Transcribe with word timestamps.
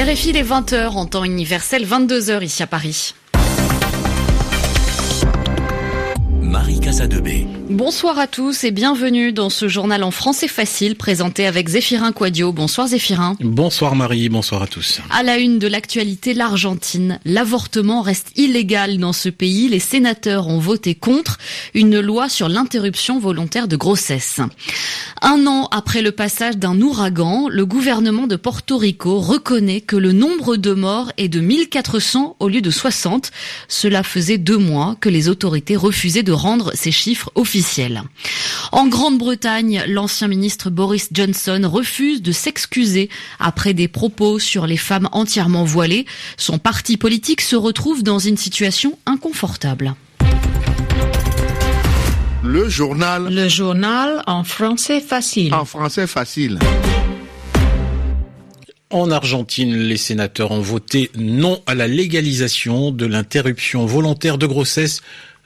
RFI 0.00 0.32
les 0.32 0.42
20h 0.42 0.96
en 0.96 1.04
temps 1.04 1.24
universel, 1.24 1.84
22h 1.84 2.42
ici 2.42 2.62
à 2.62 2.66
Paris. 2.66 3.14
Marie 6.40 6.80
Casadebé. 6.80 7.46
Bonsoir 7.70 8.18
à 8.18 8.26
tous 8.26 8.64
et 8.64 8.72
bienvenue 8.72 9.32
dans 9.32 9.48
ce 9.48 9.68
journal 9.68 10.02
en 10.02 10.10
français 10.10 10.48
facile 10.48 10.96
présenté 10.96 11.46
avec 11.46 11.68
Zéphirin 11.68 12.10
Quadio. 12.10 12.52
Bonsoir 12.52 12.88
Zéphirin. 12.88 13.36
Bonsoir 13.38 13.94
Marie, 13.94 14.28
bonsoir 14.28 14.64
à 14.64 14.66
tous. 14.66 15.00
À 15.08 15.22
la 15.22 15.38
une 15.38 15.60
de 15.60 15.68
l'actualité, 15.68 16.34
l'Argentine. 16.34 17.20
L'avortement 17.24 18.02
reste 18.02 18.32
illégal 18.34 18.98
dans 18.98 19.12
ce 19.12 19.28
pays. 19.28 19.68
Les 19.68 19.78
sénateurs 19.78 20.48
ont 20.48 20.58
voté 20.58 20.96
contre 20.96 21.38
une 21.72 22.00
loi 22.00 22.28
sur 22.28 22.48
l'interruption 22.48 23.20
volontaire 23.20 23.68
de 23.68 23.76
grossesse. 23.76 24.40
Un 25.22 25.46
an 25.46 25.68
après 25.70 26.02
le 26.02 26.10
passage 26.10 26.56
d'un 26.56 26.80
ouragan, 26.80 27.46
le 27.48 27.66
gouvernement 27.66 28.26
de 28.26 28.34
Porto 28.34 28.78
Rico 28.78 29.20
reconnaît 29.20 29.80
que 29.80 29.94
le 29.94 30.10
nombre 30.10 30.56
de 30.56 30.72
morts 30.72 31.12
est 31.18 31.28
de 31.28 31.38
1400 31.38 32.34
au 32.40 32.48
lieu 32.48 32.62
de 32.62 32.70
60. 32.70 33.30
Cela 33.68 34.02
faisait 34.02 34.38
deux 34.38 34.58
mois 34.58 34.96
que 35.00 35.08
les 35.08 35.28
autorités 35.28 35.76
refusaient 35.76 36.24
de 36.24 36.32
rendre 36.32 36.72
ces 36.74 36.90
chiffres 36.90 37.30
officiels. 37.36 37.59
En 38.72 38.86
Grande-Bretagne, 38.86 39.84
l'ancien 39.88 40.28
ministre 40.28 40.70
Boris 40.70 41.08
Johnson 41.12 41.60
refuse 41.64 42.22
de 42.22 42.32
s'excuser 42.32 43.08
après 43.38 43.74
des 43.74 43.88
propos 43.88 44.38
sur 44.38 44.66
les 44.66 44.76
femmes 44.76 45.08
entièrement 45.12 45.64
voilées. 45.64 46.06
Son 46.36 46.58
parti 46.58 46.96
politique 46.96 47.40
se 47.40 47.56
retrouve 47.56 48.02
dans 48.02 48.18
une 48.18 48.36
situation 48.36 48.98
inconfortable. 49.06 49.94
Le 52.42 52.68
journal. 52.68 53.32
Le 53.32 53.48
journal 53.48 54.22
en 54.26 54.44
français 54.44 55.00
facile. 55.00 55.54
En 55.54 55.64
français 55.64 56.06
facile. 56.06 56.58
En 58.92 59.12
Argentine, 59.12 59.76
les 59.76 59.96
sénateurs 59.96 60.50
ont 60.50 60.60
voté 60.60 61.12
non 61.14 61.62
à 61.66 61.76
la 61.76 61.86
légalisation 61.86 62.90
de 62.90 63.06
l'interruption 63.06 63.86
volontaire 63.86 64.36
de 64.36 64.46
grossesse 64.46 65.00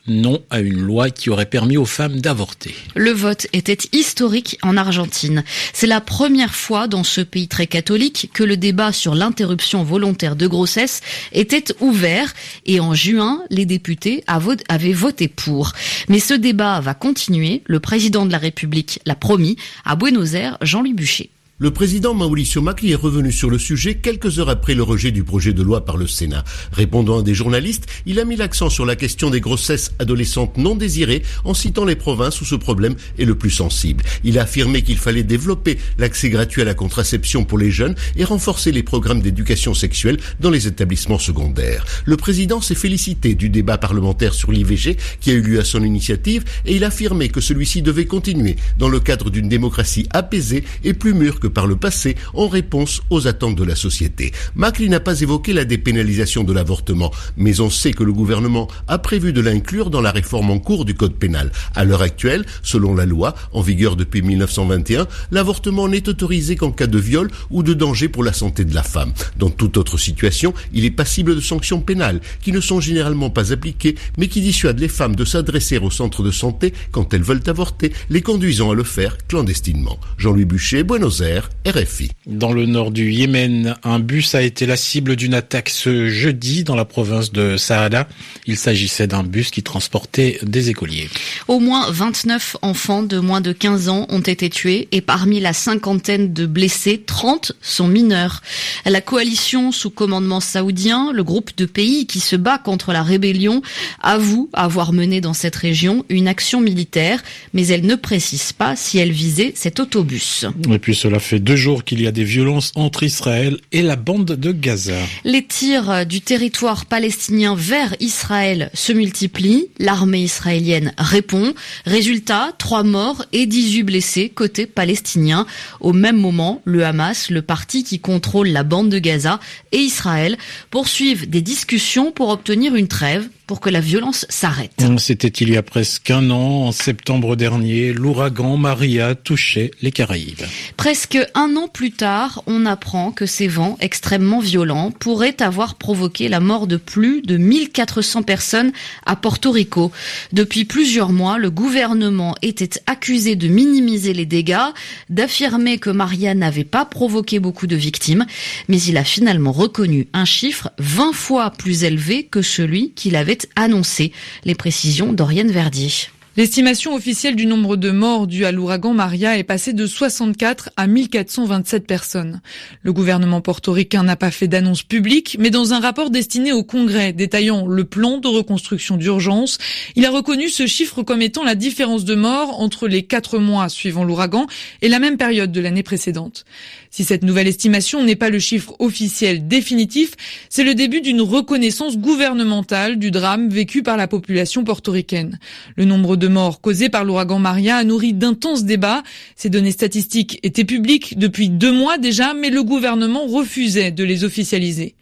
non 0.06 0.42
à 0.50 0.60
une 0.60 0.80
loi 0.80 1.10
qui 1.10 1.30
aurait 1.30 1.46
permis 1.46 1.76
aux 1.76 1.84
femmes 1.84 2.20
d'avorter. 2.20 2.74
Le 2.94 3.10
vote 3.10 3.46
était 3.52 3.78
historique 3.92 4.58
en 4.62 4.76
Argentine. 4.76 5.44
C'est 5.72 5.86
la 5.86 6.00
première 6.00 6.54
fois 6.54 6.88
dans 6.88 7.04
ce 7.04 7.20
pays 7.20 7.48
très 7.48 7.66
catholique 7.66 8.30
que 8.32 8.44
le 8.44 8.56
débat 8.56 8.92
sur 8.92 9.14
l'interruption 9.14 9.82
volontaire 9.82 10.36
de 10.36 10.46
grossesse 10.46 11.00
était 11.32 11.64
ouvert 11.80 12.32
et 12.66 12.80
en 12.80 12.94
juin, 12.94 13.42
les 13.50 13.66
députés 13.66 14.24
avaient 14.28 14.92
voté 14.92 15.28
pour. 15.28 15.72
Mais 16.08 16.20
ce 16.20 16.34
débat 16.34 16.80
va 16.80 16.94
continuer. 16.94 17.62
Le 17.66 17.80
président 17.80 18.26
de 18.26 18.32
la 18.32 18.38
République 18.38 19.00
l'a 19.06 19.14
promis 19.14 19.56
à 19.84 19.96
Buenos 19.96 20.34
Aires, 20.34 20.58
Jean-Louis 20.60 20.94
Buchet. 20.94 21.30
Le 21.58 21.70
président 21.70 22.14
Mauricio 22.14 22.60
Macri 22.60 22.90
est 22.90 22.96
revenu 22.96 23.30
sur 23.30 23.48
le 23.48 23.60
sujet 23.60 23.94
quelques 23.94 24.40
heures 24.40 24.48
après 24.48 24.74
le 24.74 24.82
rejet 24.82 25.12
du 25.12 25.22
projet 25.22 25.52
de 25.52 25.62
loi 25.62 25.84
par 25.84 25.96
le 25.96 26.08
Sénat. 26.08 26.42
Répondant 26.72 27.20
à 27.20 27.22
des 27.22 27.32
journalistes, 27.32 27.86
il 28.06 28.18
a 28.18 28.24
mis 28.24 28.34
l'accent 28.34 28.70
sur 28.70 28.84
la 28.84 28.96
question 28.96 29.30
des 29.30 29.40
grossesses 29.40 29.92
adolescentes 30.00 30.58
non 30.58 30.74
désirées 30.74 31.22
en 31.44 31.54
citant 31.54 31.84
les 31.84 31.94
provinces 31.94 32.40
où 32.40 32.44
ce 32.44 32.56
problème 32.56 32.96
est 33.20 33.24
le 33.24 33.36
plus 33.36 33.52
sensible. 33.52 34.02
Il 34.24 34.40
a 34.40 34.42
affirmé 34.42 34.82
qu'il 34.82 34.98
fallait 34.98 35.22
développer 35.22 35.78
l'accès 35.96 36.28
gratuit 36.28 36.60
à 36.60 36.64
la 36.64 36.74
contraception 36.74 37.44
pour 37.44 37.58
les 37.58 37.70
jeunes 37.70 37.94
et 38.16 38.24
renforcer 38.24 38.72
les 38.72 38.82
programmes 38.82 39.20
d'éducation 39.20 39.74
sexuelle 39.74 40.18
dans 40.40 40.50
les 40.50 40.66
établissements 40.66 41.20
secondaires. 41.20 41.84
Le 42.04 42.16
président 42.16 42.60
s'est 42.60 42.74
félicité 42.74 43.36
du 43.36 43.48
débat 43.48 43.78
parlementaire 43.78 44.34
sur 44.34 44.50
l'IVG 44.50 44.96
qui 45.20 45.30
a 45.30 45.34
eu 45.34 45.42
lieu 45.42 45.60
à 45.60 45.64
son 45.64 45.84
initiative 45.84 46.42
et 46.66 46.74
il 46.74 46.82
a 46.82 46.88
affirmé 46.88 47.28
que 47.28 47.40
celui-ci 47.40 47.80
devait 47.80 48.06
continuer 48.06 48.56
dans 48.76 48.88
le 48.88 48.98
cadre 48.98 49.30
d'une 49.30 49.48
démocratie 49.48 50.08
apaisée 50.10 50.64
et 50.82 50.94
plus 50.94 51.14
mûre 51.14 51.38
par 51.48 51.66
le 51.66 51.76
passé 51.76 52.16
en 52.34 52.48
réponse 52.48 53.02
aux 53.10 53.26
attentes 53.26 53.56
de 53.56 53.64
la 53.64 53.76
société. 53.76 54.32
Macri 54.54 54.88
n'a 54.88 55.00
pas 55.00 55.20
évoqué 55.20 55.52
la 55.52 55.64
dépénalisation 55.64 56.44
de 56.44 56.52
l'avortement, 56.52 57.10
mais 57.36 57.60
on 57.60 57.70
sait 57.70 57.92
que 57.92 58.04
le 58.04 58.12
gouvernement 58.12 58.68
a 58.88 58.98
prévu 58.98 59.32
de 59.32 59.40
l'inclure 59.40 59.90
dans 59.90 60.00
la 60.00 60.10
réforme 60.10 60.50
en 60.50 60.58
cours 60.58 60.84
du 60.84 60.94
code 60.94 61.14
pénal. 61.14 61.50
À 61.74 61.84
l'heure 61.84 62.02
actuelle, 62.02 62.44
selon 62.62 62.94
la 62.94 63.06
loi, 63.06 63.34
en 63.52 63.60
vigueur 63.60 63.96
depuis 63.96 64.22
1921, 64.22 65.06
l'avortement 65.30 65.88
n'est 65.88 66.08
autorisé 66.08 66.56
qu'en 66.56 66.70
cas 66.70 66.86
de 66.86 66.98
viol 66.98 67.30
ou 67.50 67.62
de 67.62 67.74
danger 67.74 68.08
pour 68.08 68.24
la 68.24 68.32
santé 68.32 68.64
de 68.64 68.74
la 68.74 68.82
femme. 68.82 69.12
Dans 69.38 69.50
toute 69.50 69.76
autre 69.76 69.98
situation, 69.98 70.54
il 70.72 70.84
est 70.84 70.90
passible 70.90 71.34
de 71.34 71.40
sanctions 71.40 71.80
pénales, 71.80 72.20
qui 72.42 72.52
ne 72.52 72.60
sont 72.60 72.80
généralement 72.80 73.30
pas 73.30 73.52
appliquées, 73.52 73.96
mais 74.18 74.28
qui 74.28 74.40
dissuadent 74.40 74.80
les 74.80 74.88
femmes 74.88 75.16
de 75.16 75.24
s'adresser 75.24 75.78
au 75.78 75.90
centre 75.90 76.22
de 76.22 76.30
santé 76.30 76.72
quand 76.92 77.12
elles 77.14 77.22
veulent 77.22 77.42
avorter, 77.46 77.92
les 78.10 78.22
conduisant 78.22 78.70
à 78.70 78.74
le 78.74 78.84
faire 78.84 79.16
clandestinement. 79.26 79.98
Jean-Louis 80.18 80.44
Buchet, 80.44 80.82
Buenos 80.82 81.20
Aires. 81.20 81.33
RFI. 81.66 82.10
Dans 82.26 82.52
le 82.52 82.66
nord 82.66 82.90
du 82.90 83.10
Yémen, 83.10 83.76
un 83.82 83.98
bus 83.98 84.34
a 84.34 84.42
été 84.42 84.66
la 84.66 84.76
cible 84.76 85.16
d'une 85.16 85.34
attaque 85.34 85.68
ce 85.68 86.08
jeudi 86.08 86.64
dans 86.64 86.74
la 86.74 86.84
province 86.84 87.32
de 87.32 87.56
Saada. 87.56 88.08
Il 88.46 88.56
s'agissait 88.56 89.06
d'un 89.06 89.22
bus 89.22 89.50
qui 89.50 89.62
transportait 89.62 90.38
des 90.42 90.70
écoliers. 90.70 91.08
Au 91.48 91.60
moins 91.60 91.90
29 91.90 92.58
enfants 92.62 93.02
de 93.02 93.18
moins 93.18 93.40
de 93.40 93.52
15 93.52 93.88
ans 93.88 94.06
ont 94.08 94.20
été 94.20 94.50
tués 94.50 94.88
et 94.92 95.00
parmi 95.00 95.40
la 95.40 95.52
cinquantaine 95.52 96.32
de 96.32 96.46
blessés, 96.46 97.02
30 97.04 97.52
sont 97.60 97.88
mineurs. 97.88 98.42
La 98.84 99.00
coalition 99.00 99.72
sous 99.72 99.90
commandement 99.90 100.40
saoudien, 100.40 101.12
le 101.12 101.24
groupe 101.24 101.56
de 101.56 101.66
pays 101.66 102.06
qui 102.06 102.20
se 102.20 102.36
bat 102.36 102.58
contre 102.58 102.92
la 102.92 103.02
rébellion, 103.02 103.62
avoue 104.02 104.50
avoir 104.52 104.92
mené 104.92 105.20
dans 105.20 105.34
cette 105.34 105.56
région 105.56 106.04
une 106.08 106.28
action 106.28 106.60
militaire, 106.60 107.22
mais 107.52 107.66
elle 107.68 107.86
ne 107.86 107.94
précise 107.94 108.52
pas 108.52 108.76
si 108.76 108.98
elle 108.98 109.12
visait 109.12 109.52
cet 109.54 109.80
autobus. 109.80 110.46
Et 110.70 110.78
puis 110.78 110.94
cela 110.94 111.18
fait 111.24 111.40
deux 111.40 111.56
jours 111.56 111.84
qu'il 111.84 112.02
y 112.02 112.06
a 112.06 112.12
des 112.12 112.24
violences 112.24 112.72
entre 112.74 113.02
Israël 113.02 113.58
et 113.72 113.82
la 113.82 113.96
bande 113.96 114.26
de 114.26 114.52
Gaza. 114.52 114.98
Les 115.24 115.44
tirs 115.44 116.06
du 116.06 116.20
territoire 116.20 116.86
palestinien 116.86 117.54
vers 117.56 117.94
Israël 118.00 118.70
se 118.74 118.92
multiplient. 118.92 119.68
L'armée 119.78 120.22
israélienne 120.22 120.92
répond. 120.98 121.54
Résultat, 121.86 122.52
trois 122.58 122.82
morts 122.82 123.24
et 123.32 123.46
18 123.46 123.82
blessés 123.84 124.28
côté 124.28 124.66
palestinien. 124.66 125.46
Au 125.80 125.92
même 125.92 126.18
moment, 126.18 126.60
le 126.64 126.84
Hamas, 126.84 127.30
le 127.30 127.42
parti 127.42 127.84
qui 127.84 127.98
contrôle 127.98 128.48
la 128.48 128.62
bande 128.62 128.90
de 128.90 128.98
Gaza, 128.98 129.40
et 129.72 129.78
Israël 129.78 130.36
poursuivent 130.70 131.28
des 131.28 131.42
discussions 131.42 132.12
pour 132.12 132.28
obtenir 132.28 132.74
une 132.74 132.88
trêve 132.88 133.28
pour 133.46 133.60
que 133.60 133.68
la 133.68 133.80
violence 133.80 134.26
s'arrête. 134.28 134.72
C'était 134.98 135.28
il 135.28 135.50
y 135.50 135.56
a 135.56 135.62
presque 135.62 136.10
un 136.10 136.30
an, 136.30 136.66
en 136.66 136.72
septembre 136.72 137.36
dernier, 137.36 137.92
l'ouragan 137.92 138.56
Maria 138.56 139.14
touchait 139.14 139.70
les 139.82 139.92
Caraïbes. 139.92 140.42
Presque 140.76 141.13
un 141.34 141.56
an 141.56 141.68
plus 141.68 141.92
tard, 141.92 142.42
on 142.46 142.66
apprend 142.66 143.12
que 143.12 143.26
ces 143.26 143.48
vents 143.48 143.76
extrêmement 143.80 144.40
violents 144.40 144.90
pourraient 144.90 145.42
avoir 145.42 145.76
provoqué 145.76 146.28
la 146.28 146.40
mort 146.40 146.66
de 146.66 146.76
plus 146.76 147.22
de 147.22 147.36
1400 147.36 148.22
personnes 148.22 148.72
à 149.06 149.16
Porto 149.16 149.50
Rico. 149.50 149.92
Depuis 150.32 150.64
plusieurs 150.64 151.12
mois, 151.12 151.38
le 151.38 151.50
gouvernement 151.50 152.34
était 152.42 152.80
accusé 152.86 153.36
de 153.36 153.48
minimiser 153.48 154.12
les 154.12 154.26
dégâts, 154.26 154.72
d'affirmer 155.10 155.78
que 155.78 155.90
Maria 155.90 156.34
n'avait 156.34 156.64
pas 156.64 156.84
provoqué 156.84 157.38
beaucoup 157.38 157.66
de 157.66 157.76
victimes, 157.76 158.26
mais 158.68 158.80
il 158.80 158.96
a 158.96 159.04
finalement 159.04 159.52
reconnu 159.52 160.08
un 160.12 160.24
chiffre 160.24 160.70
20 160.78 161.12
fois 161.12 161.50
plus 161.50 161.84
élevé 161.84 162.24
que 162.24 162.42
celui 162.42 162.92
qu'il 162.92 163.16
avait 163.16 163.38
annoncé. 163.56 164.12
Les 164.44 164.54
précisions 164.54 165.12
d'Oriane 165.12 165.50
Verdier. 165.50 165.90
L'estimation 166.36 166.96
officielle 166.96 167.36
du 167.36 167.46
nombre 167.46 167.76
de 167.76 167.92
morts 167.92 168.26
dus 168.26 168.44
à 168.44 168.50
l'ouragan 168.50 168.92
Maria 168.92 169.38
est 169.38 169.44
passée 169.44 169.72
de 169.72 169.86
64 169.86 170.70
à 170.76 170.88
1427 170.88 171.86
personnes. 171.86 172.40
Le 172.82 172.92
gouvernement 172.92 173.40
portoricain 173.40 174.02
n'a 174.02 174.16
pas 174.16 174.32
fait 174.32 174.48
d'annonce 174.48 174.82
publique, 174.82 175.36
mais 175.38 175.50
dans 175.50 175.74
un 175.74 175.78
rapport 175.78 176.10
destiné 176.10 176.52
au 176.52 176.64
Congrès 176.64 177.12
détaillant 177.12 177.68
le 177.68 177.84
plan 177.84 178.18
de 178.18 178.26
reconstruction 178.26 178.96
d'urgence, 178.96 179.58
il 179.94 180.04
a 180.06 180.10
reconnu 180.10 180.48
ce 180.48 180.66
chiffre 180.66 181.04
comme 181.04 181.22
étant 181.22 181.44
la 181.44 181.54
différence 181.54 182.04
de 182.04 182.16
morts 182.16 182.60
entre 182.60 182.88
les 182.88 183.04
quatre 183.04 183.38
mois 183.38 183.68
suivant 183.68 184.02
l'ouragan 184.02 184.48
et 184.82 184.88
la 184.88 184.98
même 184.98 185.18
période 185.18 185.52
de 185.52 185.60
l'année 185.60 185.84
précédente. 185.84 186.44
Si 186.94 187.02
cette 187.02 187.24
nouvelle 187.24 187.48
estimation 187.48 188.04
n'est 188.04 188.14
pas 188.14 188.30
le 188.30 188.38
chiffre 188.38 188.76
officiel 188.78 189.48
définitif, 189.48 190.12
c'est 190.48 190.62
le 190.62 190.76
début 190.76 191.00
d'une 191.00 191.22
reconnaissance 191.22 191.98
gouvernementale 191.98 193.00
du 193.00 193.10
drame 193.10 193.48
vécu 193.48 193.82
par 193.82 193.96
la 193.96 194.06
population 194.06 194.62
portoricaine. 194.62 195.40
Le 195.74 195.86
nombre 195.86 196.14
de 196.14 196.28
morts 196.28 196.60
causés 196.60 196.90
par 196.90 197.04
l'ouragan 197.04 197.40
Maria 197.40 197.78
a 197.78 197.82
nourri 197.82 198.12
d'intenses 198.12 198.62
débats. 198.62 199.02
Ces 199.34 199.50
données 199.50 199.72
statistiques 199.72 200.38
étaient 200.44 200.64
publiques 200.64 201.18
depuis 201.18 201.48
deux 201.48 201.72
mois 201.72 201.98
déjà, 201.98 202.32
mais 202.32 202.48
le 202.48 202.62
gouvernement 202.62 203.26
refusait 203.26 203.90
de 203.90 204.04
les 204.04 204.22
officialiser. 204.22 204.94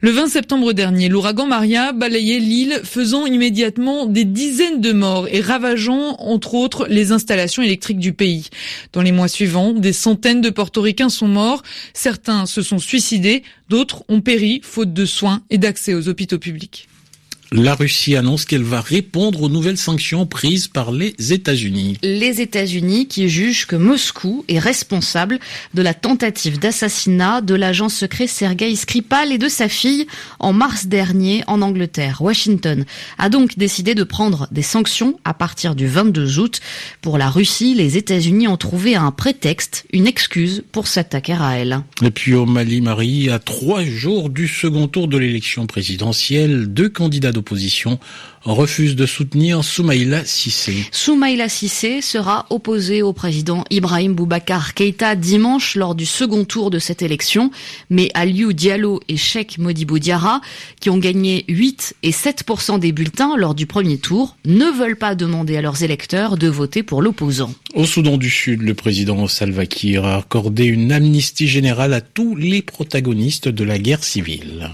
Le 0.00 0.10
20 0.10 0.28
septembre 0.28 0.74
dernier, 0.74 1.08
l'ouragan 1.08 1.46
Maria 1.46 1.92
balayait 1.92 2.40
l'île, 2.40 2.82
faisant 2.84 3.24
immédiatement 3.24 4.04
des 4.04 4.26
dizaines 4.26 4.82
de 4.82 4.92
morts 4.92 5.26
et 5.32 5.40
ravageant, 5.40 6.16
entre 6.18 6.52
autres, 6.52 6.86
les 6.90 7.10
installations 7.10 7.62
électriques 7.62 8.00
du 8.00 8.12
pays. 8.12 8.50
Dans 8.92 9.00
les 9.00 9.12
mois 9.12 9.28
suivants, 9.28 9.72
des 9.72 9.94
centaines 9.94 10.42
de 10.42 10.50
portoricains 10.50 11.08
sont 11.08 11.26
morts. 11.26 11.37
Certains 11.94 12.46
se 12.46 12.62
sont 12.62 12.78
suicidés, 12.78 13.42
d'autres 13.68 14.04
ont 14.08 14.20
péri 14.20 14.60
faute 14.62 14.92
de 14.92 15.06
soins 15.06 15.42
et 15.50 15.58
d'accès 15.58 15.94
aux 15.94 16.08
hôpitaux 16.08 16.38
publics. 16.38 16.87
La 17.50 17.74
Russie 17.74 18.14
annonce 18.14 18.44
qu'elle 18.44 18.62
va 18.62 18.82
répondre 18.82 19.40
aux 19.40 19.48
nouvelles 19.48 19.78
sanctions 19.78 20.26
prises 20.26 20.68
par 20.68 20.92
les 20.92 21.14
États-Unis. 21.32 21.96
Les 22.02 22.42
États-Unis 22.42 23.08
qui 23.08 23.30
jugent 23.30 23.66
que 23.66 23.74
Moscou 23.74 24.44
est 24.48 24.58
responsable 24.58 25.38
de 25.72 25.80
la 25.80 25.94
tentative 25.94 26.58
d'assassinat 26.58 27.40
de 27.40 27.54
l'agent 27.54 27.88
secret 27.88 28.26
Sergei 28.26 28.76
Skripal 28.76 29.32
et 29.32 29.38
de 29.38 29.48
sa 29.48 29.70
fille 29.70 30.06
en 30.40 30.52
mars 30.52 30.88
dernier 30.88 31.42
en 31.46 31.62
Angleterre. 31.62 32.20
Washington 32.20 32.84
a 33.16 33.30
donc 33.30 33.56
décidé 33.56 33.94
de 33.94 34.04
prendre 34.04 34.46
des 34.50 34.60
sanctions 34.60 35.18
à 35.24 35.32
partir 35.32 35.74
du 35.74 35.86
22 35.86 36.40
août. 36.40 36.60
Pour 37.00 37.16
la 37.16 37.30
Russie, 37.30 37.72
les 37.74 37.96
États-Unis 37.96 38.46
ont 38.46 38.58
trouvé 38.58 38.94
un 38.94 39.10
prétexte, 39.10 39.86
une 39.94 40.06
excuse 40.06 40.64
pour 40.70 40.86
s'attaquer 40.86 41.36
à 41.40 41.52
elle. 41.56 41.80
Et 42.02 42.10
puis 42.10 42.34
au 42.34 42.44
Mali, 42.44 42.82
Marie, 42.82 43.30
à 43.30 43.38
trois 43.38 43.84
jours 43.84 44.28
du 44.28 44.48
second 44.48 44.86
tour 44.86 45.08
de 45.08 45.16
l'élection 45.16 45.66
présidentielle, 45.66 46.66
deux 46.66 46.90
candidats 46.90 47.32
d'opposition 47.38 47.98
refuse 48.44 48.96
de 48.96 49.06
soutenir 49.06 49.64
Soumaïla 49.64 50.24
Sissé. 50.24 50.74
Soumaïla 50.92 51.48
Sissé 51.48 52.00
sera 52.00 52.46
opposé 52.50 53.02
au 53.02 53.12
président 53.12 53.64
Ibrahim 53.70 54.14
Boubacar 54.14 54.74
Keïta 54.74 55.16
dimanche 55.16 55.74
lors 55.74 55.94
du 55.94 56.06
second 56.06 56.44
tour 56.44 56.70
de 56.70 56.78
cette 56.78 57.02
élection, 57.02 57.50
mais 57.90 58.10
Aliou 58.14 58.52
Diallo 58.52 59.00
et 59.08 59.16
Cheikh 59.16 59.58
Modibou 59.58 59.98
Diarra, 59.98 60.40
qui 60.80 60.90
ont 60.90 60.98
gagné 60.98 61.44
8 61.48 61.96
et 62.02 62.10
7% 62.10 62.78
des 62.78 62.92
bulletins 62.92 63.36
lors 63.36 63.54
du 63.54 63.66
premier 63.66 63.98
tour, 63.98 64.36
ne 64.44 64.66
veulent 64.66 64.96
pas 64.96 65.14
demander 65.14 65.56
à 65.56 65.62
leurs 65.62 65.82
électeurs 65.82 66.36
de 66.36 66.48
voter 66.48 66.82
pour 66.82 67.02
l'opposant. 67.02 67.52
Au 67.74 67.84
Soudan 67.84 68.16
du 68.16 68.30
Sud, 68.30 68.62
le 68.62 68.74
président 68.74 69.26
Salva 69.28 69.66
Kiir 69.66 70.04
a 70.04 70.16
accordé 70.16 70.64
une 70.64 70.92
amnistie 70.92 71.48
générale 71.48 71.92
à 71.92 72.00
tous 72.00 72.34
les 72.34 72.62
protagonistes 72.62 73.48
de 73.48 73.64
la 73.64 73.78
guerre 73.78 74.04
civile. 74.04 74.70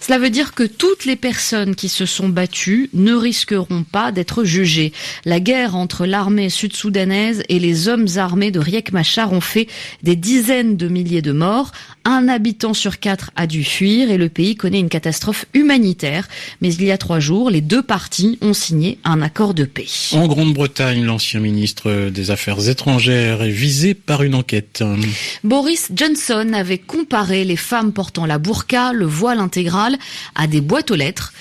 Cela 0.00 0.18
veut 0.18 0.30
dire 0.30 0.54
que 0.54 0.62
toutes 0.62 1.04
les 1.04 1.16
personnes 1.16 1.74
qui 1.74 1.88
se 1.88 2.06
sont 2.06 2.28
battues 2.28 2.90
ne 2.94 3.07
risqueront 3.14 3.84
pas 3.84 4.12
d'être 4.12 4.44
jugés. 4.44 4.92
La 5.24 5.40
guerre 5.40 5.76
entre 5.76 6.06
l'armée 6.06 6.50
sud-soudanaise 6.50 7.42
et 7.48 7.58
les 7.58 7.88
hommes 7.88 8.06
armés 8.16 8.50
de 8.50 8.58
Riek 8.58 8.92
Machar 8.92 9.32
ont 9.32 9.40
fait 9.40 9.68
des 10.02 10.16
dizaines 10.16 10.76
de 10.76 10.88
milliers 10.88 11.22
de 11.22 11.32
morts. 11.32 11.72
Un 12.04 12.28
habitant 12.28 12.74
sur 12.74 12.98
quatre 13.00 13.30
a 13.36 13.46
dû 13.46 13.64
fuir 13.64 14.10
et 14.10 14.18
le 14.18 14.28
pays 14.28 14.56
connaît 14.56 14.80
une 14.80 14.88
catastrophe 14.88 15.46
humanitaire. 15.54 16.28
Mais 16.60 16.72
il 16.72 16.84
y 16.84 16.90
a 16.90 16.98
trois 16.98 17.20
jours, 17.20 17.50
les 17.50 17.60
deux 17.60 17.82
parties 17.82 18.38
ont 18.40 18.54
signé 18.54 18.98
un 19.04 19.22
accord 19.22 19.54
de 19.54 19.64
paix. 19.64 19.86
En 20.12 20.26
Grande-Bretagne, 20.26 21.04
l'ancien 21.04 21.40
ministre 21.40 22.10
des 22.10 22.30
Affaires 22.30 22.68
étrangères 22.68 23.42
est 23.42 23.50
visé 23.50 23.94
par 23.94 24.22
une 24.22 24.34
enquête. 24.34 24.82
Boris 25.44 25.90
Johnson 25.94 26.52
avait 26.54 26.78
comparé 26.78 27.44
les 27.44 27.56
femmes 27.56 27.92
portant 27.92 28.26
la 28.26 28.38
burqa, 28.38 28.92
le 28.92 29.06
voile 29.06 29.40
intégral, 29.40 29.96
à 30.34 30.46
des 30.46 30.60
boîtes 30.60 30.90
aux 30.90 30.96
lettres 30.96 31.32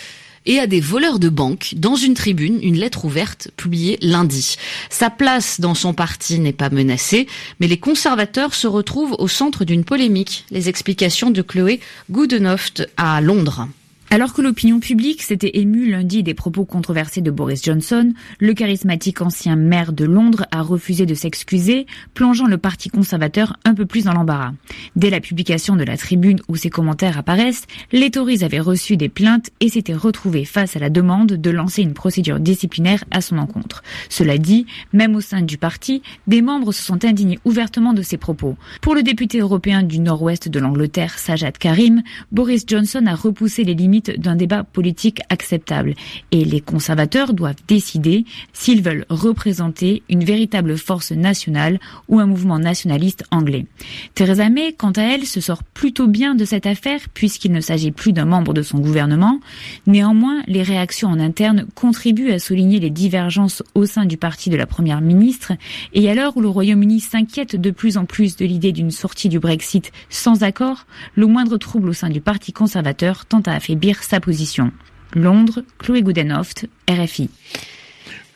et 0.47 0.59
à 0.59 0.65
des 0.65 0.79
voleurs 0.79 1.19
de 1.19 1.29
banque 1.29 1.75
dans 1.75 1.95
une 1.95 2.15
tribune, 2.15 2.57
une 2.63 2.77
lettre 2.77 3.05
ouverte 3.05 3.49
publiée 3.55 3.99
lundi. 4.01 4.55
Sa 4.89 5.11
place 5.11 5.59
dans 5.59 5.75
son 5.75 5.93
parti 5.93 6.39
n'est 6.39 6.53
pas 6.53 6.71
menacée, 6.71 7.27
mais 7.59 7.67
les 7.67 7.77
conservateurs 7.77 8.55
se 8.55 8.65
retrouvent 8.65 9.15
au 9.19 9.27
centre 9.27 9.65
d'une 9.65 9.83
polémique. 9.83 10.45
Les 10.49 10.69
explications 10.69 11.29
de 11.29 11.41
Chloé 11.41 11.79
Goodenough 12.09 12.87
à 12.97 13.21
Londres. 13.21 13.67
Alors 14.09 14.33
que 14.33 14.41
l'opinion 14.41 14.79
publique 14.79 15.21
s'était 15.21 15.59
émue 15.59 15.91
lundi 15.91 16.23
des 16.23 16.33
propos 16.33 16.63
controversés 16.63 17.19
de 17.19 17.29
Boris 17.29 17.61
Johnson, 17.61 18.13
le 18.39 18.53
charismatique 18.53 19.21
ancien 19.21 19.57
maire 19.57 19.91
de 19.91 20.05
Londres 20.05 20.45
a 20.51 20.61
refusé 20.61 21.05
de 21.05 21.13
s'excuser, 21.13 21.87
plongeant 22.13 22.47
le 22.47 22.57
Parti 22.57 22.87
conservateur 22.87 23.57
un 23.65 23.73
peu 23.73 23.85
plus 23.85 24.05
dans 24.05 24.13
l'embarras. 24.13 24.53
Dès 24.95 25.09
la 25.09 25.19
publication 25.19 25.75
de 25.75 25.83
la 25.83 25.97
tribune 25.97 26.39
où 26.47 26.55
ces 26.55 26.69
commentaires 26.69 27.17
apparaissent, 27.17 27.65
les 27.91 28.09
Tories 28.09 28.45
avaient 28.45 28.61
reçu 28.61 28.95
des 28.95 29.09
plaintes 29.09 29.49
et 29.59 29.67
s'étaient 29.67 29.93
retrouvés 29.93 30.45
face 30.45 30.77
à 30.77 30.79
la 30.79 30.89
demande 30.89 31.33
de 31.33 31.49
lancer 31.49 31.81
une 31.81 31.93
procédure 31.93 32.39
disciplinaire 32.39 33.03
à 33.11 33.19
son 33.19 33.37
encontre. 33.37 33.83
Cela 34.07 34.37
dit, 34.37 34.65
même 34.93 35.17
au 35.17 35.21
sein 35.21 35.41
du 35.41 35.57
parti, 35.57 36.01
des 36.27 36.41
membres 36.41 36.71
se 36.71 36.81
sont 36.81 37.03
indignés 37.03 37.39
ouvertement 37.43 37.93
de 37.93 38.01
ces 38.01 38.17
propos. 38.17 38.55
Pour 38.79 38.95
le 38.95 39.03
député 39.03 39.39
européen 39.39 39.83
du 39.83 39.99
nord-ouest 39.99 40.47
de 40.47 40.59
l'Angleterre, 40.59 41.19
Sajad 41.19 41.57
Karim, 41.57 42.03
Boris 42.31 42.63
Johnson 42.65 43.05
a 43.05 43.13
repoussé 43.13 43.65
les 43.65 43.73
limites 43.73 43.96
d'un 44.01 44.35
débat 44.35 44.63
politique 44.63 45.21
acceptable. 45.29 45.93
Et 46.31 46.45
les 46.45 46.61
conservateurs 46.61 47.33
doivent 47.33 47.55
décider 47.67 48.25
s'ils 48.53 48.81
veulent 48.81 49.05
représenter 49.09 50.03
une 50.09 50.23
véritable 50.23 50.77
force 50.77 51.11
nationale 51.11 51.79
ou 52.07 52.19
un 52.19 52.25
mouvement 52.25 52.59
nationaliste 52.59 53.23
anglais. 53.31 53.65
Theresa 54.13 54.49
May, 54.49 54.73
quant 54.73 54.91
à 54.91 55.03
elle, 55.03 55.25
se 55.25 55.41
sort 55.41 55.63
plutôt 55.63 56.07
bien 56.07 56.35
de 56.35 56.45
cette 56.45 56.65
affaire 56.65 57.01
puisqu'il 57.13 57.51
ne 57.51 57.61
s'agit 57.61 57.91
plus 57.91 58.13
d'un 58.13 58.25
membre 58.25 58.53
de 58.53 58.61
son 58.61 58.79
gouvernement. 58.79 59.39
Néanmoins, 59.85 60.41
les 60.47 60.63
réactions 60.63 61.09
en 61.09 61.19
interne 61.19 61.65
contribuent 61.75 62.31
à 62.31 62.39
souligner 62.39 62.79
les 62.79 62.89
divergences 62.89 63.63
au 63.75 63.85
sein 63.85 64.05
du 64.05 64.17
parti 64.17 64.49
de 64.49 64.57
la 64.57 64.65
première 64.65 65.01
ministre. 65.01 65.53
Et 65.93 66.09
à 66.09 66.15
l'heure 66.15 66.35
où 66.37 66.41
le 66.41 66.49
Royaume-Uni 66.49 66.99
s'inquiète 66.99 67.55
de 67.55 67.71
plus 67.71 67.97
en 67.97 68.05
plus 68.05 68.35
de 68.35 68.45
l'idée 68.45 68.71
d'une 68.71 68.91
sortie 68.91 69.29
du 69.29 69.39
Brexit 69.39 69.91
sans 70.09 70.43
accord, 70.43 70.85
le 71.15 71.27
moindre 71.27 71.57
trouble 71.57 71.89
au 71.89 71.93
sein 71.93 72.09
du 72.09 72.21
parti 72.21 72.53
conservateur 72.53 73.25
tente 73.25 73.47
à 73.47 73.53
affaiblir 73.53 73.86
sa 73.95 74.19
position. 74.19 74.71
Londres, 75.13 75.61
Chloé 75.79 76.01
Goodenhoft, 76.01 76.67
RFI. 76.89 77.29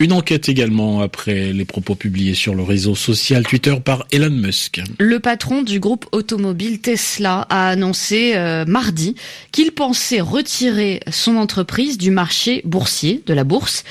Une 0.01 0.13
enquête 0.13 0.50
également 0.50 1.01
après 1.01 1.53
les 1.53 1.63
propos 1.63 1.94
publiés 1.94 2.33
sur 2.33 2.56
le 2.56 2.63
réseau 2.63 2.95
social 2.95 3.44
Twitter 3.45 3.75
par 3.86 4.07
Elon 4.12 4.31
Musk. 4.31 4.81
Le 4.98 5.19
patron 5.19 5.62
du 5.62 5.80
groupe 5.80 6.07
automobile 6.12 6.81
Tesla 6.81 7.45
a 7.51 7.69
annoncé 7.69 8.31
euh, 8.33 8.65
mardi 8.65 9.13
qu'il 9.51 9.74
pensait 9.74 10.19
retirer 10.19 11.01
son 11.12 11.36
entreprise 11.36 12.00
du 12.00 12.09
marché 12.09 12.63
boursier 12.65 13.21
de 13.27 13.33
la 13.36 13.44
bourse. 13.44 13.83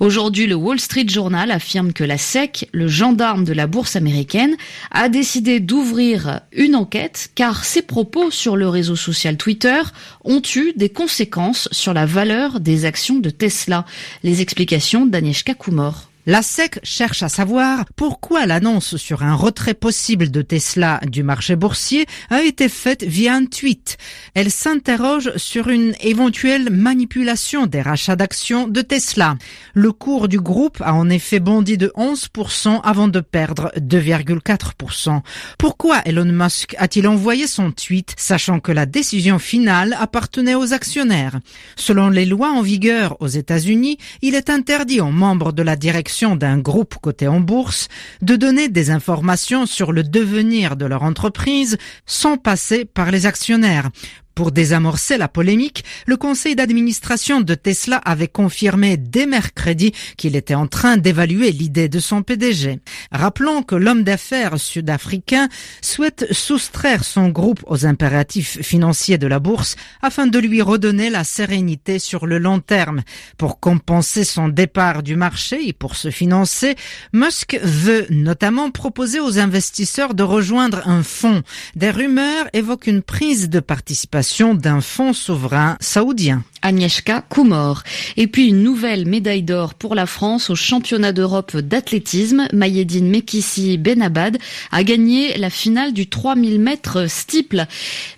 Aujourd'hui, 0.00 0.46
le 0.46 0.54
Wall 0.54 0.80
Street 0.80 1.04
Journal 1.06 1.50
affirme 1.50 1.92
que 1.92 2.04
la 2.04 2.16
SEC, 2.16 2.66
le 2.72 2.88
gendarme 2.88 3.44
de 3.44 3.52
la 3.52 3.66
bourse 3.66 3.94
américaine, 3.94 4.56
a 4.90 5.10
décidé 5.10 5.60
d'ouvrir 5.60 6.40
une 6.52 6.76
enquête 6.76 7.28
car 7.34 7.66
ses 7.66 7.82
propos 7.82 8.30
sur 8.30 8.56
le 8.56 8.70
réseau 8.70 8.96
social 8.96 9.36
Twitter 9.36 9.82
ont 10.24 10.40
eu 10.56 10.72
des 10.76 10.88
conséquences 10.88 11.68
sur 11.72 11.92
la 11.92 12.06
valeur 12.06 12.60
des 12.60 12.86
actions 12.86 13.18
de 13.18 13.28
Tesla. 13.28 13.84
Les 14.22 14.40
explications 14.40 15.04
d'Agnieszka 15.04 15.56
Kumor. 15.58 16.07
La 16.30 16.42
SEC 16.42 16.78
cherche 16.82 17.22
à 17.22 17.30
savoir 17.30 17.86
pourquoi 17.96 18.44
l'annonce 18.44 18.98
sur 18.98 19.22
un 19.22 19.34
retrait 19.34 19.72
possible 19.72 20.30
de 20.30 20.42
Tesla 20.42 21.00
du 21.06 21.22
marché 21.22 21.56
boursier 21.56 22.04
a 22.28 22.42
été 22.42 22.68
faite 22.68 23.02
via 23.02 23.32
un 23.34 23.46
tweet. 23.46 23.96
Elle 24.34 24.50
s'interroge 24.50 25.34
sur 25.38 25.68
une 25.68 25.94
éventuelle 26.02 26.68
manipulation 26.68 27.64
des 27.64 27.80
rachats 27.80 28.14
d'actions 28.14 28.68
de 28.68 28.82
Tesla. 28.82 29.36
Le 29.72 29.90
cours 29.90 30.28
du 30.28 30.38
groupe 30.38 30.82
a 30.82 30.92
en 30.92 31.08
effet 31.08 31.40
bondi 31.40 31.78
de 31.78 31.90
11% 31.96 32.82
avant 32.84 33.08
de 33.08 33.20
perdre 33.20 33.72
2,4%. 33.78 35.22
Pourquoi 35.56 36.02
Elon 36.04 36.26
Musk 36.26 36.74
a-t-il 36.76 37.08
envoyé 37.08 37.46
son 37.46 37.72
tweet 37.72 38.14
sachant 38.18 38.60
que 38.60 38.72
la 38.72 38.84
décision 38.84 39.38
finale 39.38 39.96
appartenait 39.98 40.56
aux 40.56 40.74
actionnaires? 40.74 41.40
Selon 41.76 42.10
les 42.10 42.26
lois 42.26 42.50
en 42.50 42.60
vigueur 42.60 43.16
aux 43.20 43.28
États-Unis, 43.28 43.96
il 44.20 44.34
est 44.34 44.50
interdit 44.50 45.00
aux 45.00 45.10
membres 45.10 45.54
de 45.54 45.62
la 45.62 45.76
direction 45.76 46.17
d'un 46.26 46.58
groupe 46.58 46.96
coté 47.00 47.28
en 47.28 47.40
bourse 47.40 47.88
de 48.22 48.36
donner 48.36 48.68
des 48.68 48.90
informations 48.90 49.66
sur 49.66 49.92
le 49.92 50.02
devenir 50.02 50.76
de 50.76 50.84
leur 50.84 51.02
entreprise 51.02 51.78
sans 52.06 52.36
passer 52.36 52.84
par 52.84 53.10
les 53.10 53.26
actionnaires. 53.26 53.90
Pour 54.38 54.52
désamorcer 54.52 55.18
la 55.18 55.26
polémique, 55.26 55.84
le 56.06 56.16
conseil 56.16 56.54
d'administration 56.54 57.40
de 57.40 57.54
Tesla 57.56 57.96
avait 57.96 58.28
confirmé 58.28 58.96
dès 58.96 59.26
mercredi 59.26 59.92
qu'il 60.16 60.36
était 60.36 60.54
en 60.54 60.68
train 60.68 60.96
d'évaluer 60.96 61.50
l'idée 61.50 61.88
de 61.88 61.98
son 61.98 62.22
PDG. 62.22 62.78
Rappelons 63.10 63.64
que 63.64 63.74
l'homme 63.74 64.04
d'affaires 64.04 64.56
sud-africain 64.56 65.48
souhaite 65.82 66.32
soustraire 66.32 67.02
son 67.02 67.30
groupe 67.30 67.64
aux 67.66 67.84
impératifs 67.84 68.62
financiers 68.62 69.18
de 69.18 69.26
la 69.26 69.40
bourse 69.40 69.74
afin 70.02 70.28
de 70.28 70.38
lui 70.38 70.62
redonner 70.62 71.10
la 71.10 71.24
sérénité 71.24 71.98
sur 71.98 72.24
le 72.24 72.38
long 72.38 72.60
terme. 72.60 73.02
Pour 73.38 73.58
compenser 73.58 74.22
son 74.22 74.46
départ 74.46 75.02
du 75.02 75.16
marché 75.16 75.66
et 75.66 75.72
pour 75.72 75.96
se 75.96 76.12
financer, 76.12 76.76
Musk 77.12 77.58
veut 77.64 78.06
notamment 78.10 78.70
proposer 78.70 79.18
aux 79.18 79.40
investisseurs 79.40 80.14
de 80.14 80.22
rejoindre 80.22 80.86
un 80.86 81.02
fonds. 81.02 81.42
Des 81.74 81.90
rumeurs 81.90 82.46
évoquent 82.52 82.86
une 82.86 83.02
prise 83.02 83.50
de 83.50 83.58
participation 83.58 84.27
d'un 84.38 84.80
fonds 84.80 85.14
souverain 85.14 85.76
saoudien. 85.80 86.44
Agnieszka 86.62 87.22
Kumor. 87.30 87.82
Et 88.16 88.26
puis 88.26 88.48
une 88.48 88.62
nouvelle 88.62 89.06
médaille 89.06 89.42
d'or 89.42 89.74
pour 89.74 89.94
la 89.94 90.06
France 90.06 90.50
au 90.50 90.54
championnat 90.54 91.12
d'Europe 91.12 91.56
d'athlétisme. 91.56 92.48
Mayedine 92.52 93.08
Mekissi 93.08 93.78
Benabad 93.78 94.38
a 94.72 94.82
gagné 94.82 95.36
la 95.38 95.50
finale 95.50 95.92
du 95.92 96.08
3000 96.08 96.60
mètres 96.60 97.06
steeple. 97.08 97.66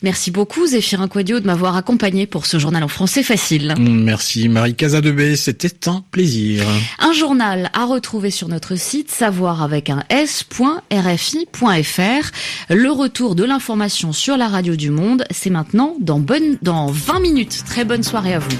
Merci 0.03 0.31
beaucoup 0.31 0.67
Zéphirin 0.67 1.09
Quadio 1.09 1.41
de 1.41 1.47
m'avoir 1.47 1.77
accompagné 1.77 2.27
pour 2.27 2.47
ce 2.47 2.59
journal 2.59 2.83
en 2.83 2.89
français 2.89 3.23
facile. 3.23 3.75
Merci 3.79 4.49
Marie 4.49 4.75
Casadebé, 4.75 5.37
c'était 5.37 5.89
un 5.89 6.03
plaisir. 6.11 6.65
Un 6.99 7.13
journal 7.13 7.71
à 7.75 7.85
retrouver 7.85 8.31
sur 8.31 8.49
notre 8.49 8.77
site 8.77 9.11
savoir 9.11 9.63
avec 9.63 9.91
un 9.91 10.03
s.rfi.fr. 10.09 10.81
Le 12.71 12.91
retour 12.91 13.35
de 13.35 13.45
l'information 13.45 14.13
sur 14.13 14.37
la 14.37 14.49
radio 14.49 14.77
du 14.77 14.91
monde, 14.91 15.25
c'est 15.31 15.51
maintenant 15.51 15.97
dans 16.01 16.19
bonne, 16.19 16.57
dans 16.63 16.87
20 16.87 17.21
minutes. 17.21 17.63
Très 17.67 17.85
bonne 17.85 18.03
soirée 18.03 18.35
à 18.35 18.39
vous. 18.39 18.57